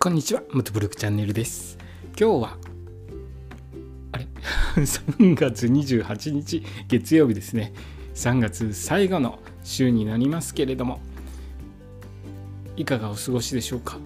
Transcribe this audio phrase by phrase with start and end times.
[0.00, 1.76] こんにちは、元ブログチャンネルです。
[2.16, 2.56] 今日は、
[4.12, 4.28] あれ
[4.80, 7.72] ?3 月28日月曜日ですね。
[8.14, 11.00] 3月最後の週になりますけれども、
[12.76, 13.98] いかがお過ごしでしょうか？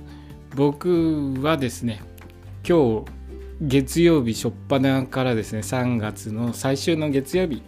[0.57, 2.03] 僕はですね、
[2.67, 3.11] 今日
[3.61, 7.63] 月曜日初っ端からですね、3月の最終の月曜日、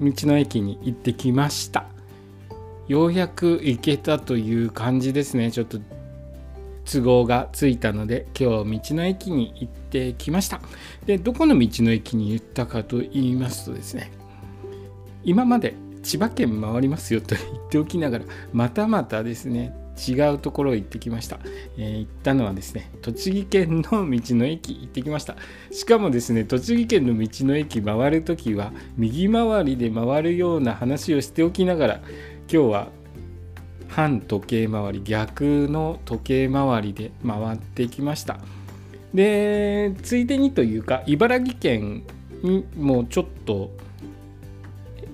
[0.00, 1.84] 道の駅に行ってきました。
[2.88, 5.52] ようやく行けたという感じですね。
[5.52, 5.78] ちょっと
[6.90, 10.60] 都合がついたので今日道の駅に行ってきました。
[11.06, 14.10] でどこの道の駅に行ったかと言いますとですね
[15.22, 21.40] 今まで千葉県回りますよと言っておきながらまたまたですね違うところ行ってきました、
[21.76, 25.34] えー行ったのはですね栃木県の道の駅行ってきました。
[25.72, 32.00] しかもですね栃木県の道の駅回るときは右回りで回るような話をしておきながら
[32.50, 32.88] 今日は
[33.88, 38.38] 反時計回り逆の時計回りで回ってきました。
[39.12, 42.04] でついでにというか茨城県
[42.42, 43.70] にもうちょっと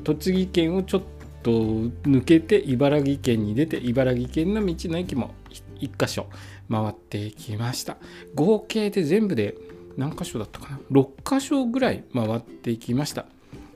[0.02, 1.02] 栃木県をちょっ
[1.42, 5.34] と抜けて茨城県に出て茨城県の道の駅も
[5.80, 6.26] 1箇所
[6.70, 7.96] 回ってきました。
[8.34, 9.54] 合計で全部で
[9.96, 13.26] 何箇所だったかな？6箇所ぐらい回ってきました。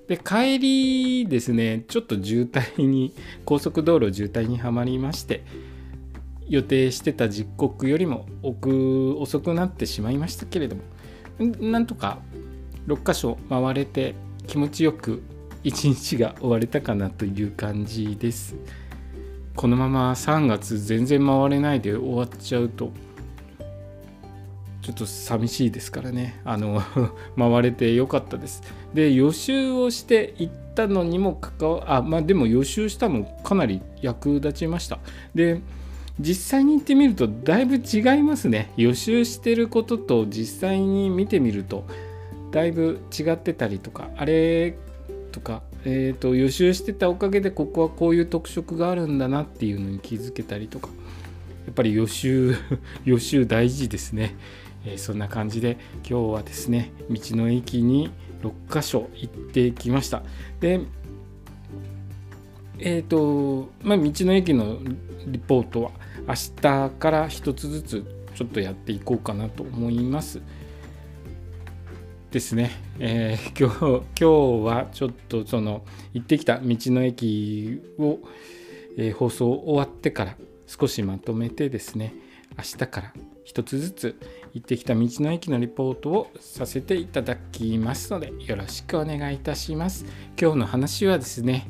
[0.09, 3.15] で帰りですねちょっと渋滞に
[3.45, 5.45] 高速道路渋滞にはまりまして
[6.49, 10.83] 予定してた時刻よりも奥遅くなってしまいましたけれども
[11.61, 12.19] なんとか
[12.87, 14.15] 6箇所回れて
[14.47, 15.23] 気持ちよく
[15.63, 18.57] 一日が終われたかなという感じです。
[19.55, 22.93] このまま3月全然回れないで終わっちゃうと
[24.89, 26.41] ちょっと寂しいですからね。
[26.47, 26.81] あの
[27.37, 28.63] 回れてよかったです。
[28.95, 34.99] で予習をして行ったのにもかかわあまあでも予習したのかなり役立ちました。
[35.35, 35.61] で
[36.19, 38.73] 実際に行ってみるとだいぶ違いますね。
[38.79, 41.85] 予習してることと実際に見てみると
[42.51, 44.79] だいぶ違ってたりとかあれ
[45.33, 50.89] とか、えー、と予習してたおかげでここはこういう特色があるんだなっていうのに気づけたりとか。
[51.67, 52.55] やっぱり予習
[53.05, 54.35] 予習大事ですね、
[54.85, 55.79] えーそんな感じで
[56.09, 58.11] 今日はですね道の駅に
[58.43, 60.23] 6箇所行ってきました。
[60.61, 60.81] で
[62.81, 64.79] えっ、とまあ道の駅の
[65.27, 65.91] リポートは
[66.29, 70.41] 明日から一つずつちょっとやっていこうかなと思います。
[72.31, 78.21] ですね、えー 今日今日はちょっとその行ってきた道の駅を、
[78.97, 82.15] えー放送終わってから少しまとめてですね
[82.57, 83.15] 明日から
[83.49, 84.21] 一つずつ
[84.53, 90.05] 行ってきた道の駅のリポートをさせていただきますのでよろしくお願いいたします。
[90.39, 91.67] 今日の話はですね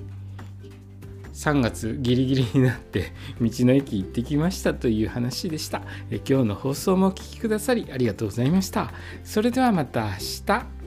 [1.34, 5.82] 3月ギリギリになって 道の駅行ってきましたという話でした。
[6.10, 8.92] え今日の放送もお聞きくださりありがとうございました。
[9.22, 10.10] それではまた明
[10.46, 10.77] 日。